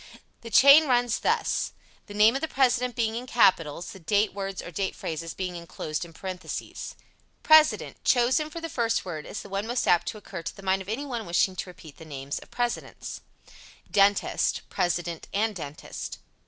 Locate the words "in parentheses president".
6.03-8.03